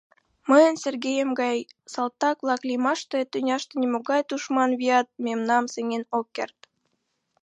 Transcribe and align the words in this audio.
Мыйын 0.49 0.75
Сергеем 0.83 1.29
гай 1.41 1.57
салтак-влак 1.93 2.61
лиймаште 2.67 3.19
тӱняште 3.31 3.73
нимогай 3.81 4.21
тушман 4.29 4.71
вият 4.79 5.07
мемнам 5.25 5.63
сеҥен 5.73 6.03
ок 6.19 6.27
керт. 6.35 6.57